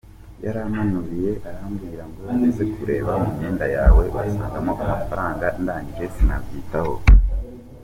[0.45, 6.95] Yarampanuriye arambwira ngo uze kureba mu myenda yawe urasangamo amafaranga, ndangije sinabyitaho.